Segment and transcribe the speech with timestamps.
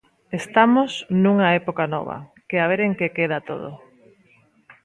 [0.41, 0.91] Estamos
[1.23, 2.17] nunha época nova
[2.49, 3.69] que a ver en que queda todo.